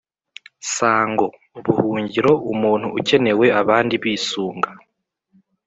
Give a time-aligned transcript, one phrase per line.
[0.73, 1.27] sango:
[1.63, 4.69] buhungiro; umuntu ukenewe abandi bisunga